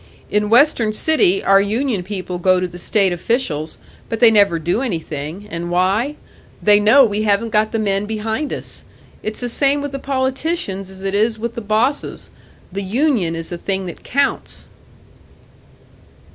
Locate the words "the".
2.67-2.79, 7.71-7.77, 9.41-9.47, 9.91-9.99, 11.53-11.61, 12.71-12.81, 13.49-13.59